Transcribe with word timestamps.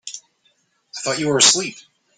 I 0.97 1.01
thought 1.01 1.19
you 1.19 1.27
were 1.27 1.37
asleep. 1.37 1.75